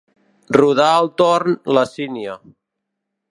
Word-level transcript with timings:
Rodar 0.55 0.87
el 1.01 1.09
torn, 1.23 1.59
la 1.79 1.85
sínia. 1.91 2.39